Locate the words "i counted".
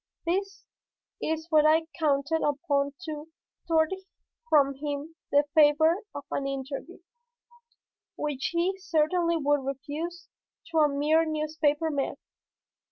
1.67-2.41